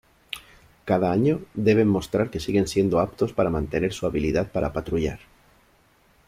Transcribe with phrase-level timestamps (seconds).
[0.83, 5.19] Cada año, deben mostrar que siguen siendo aptos para mantener su habilidad para patrullar.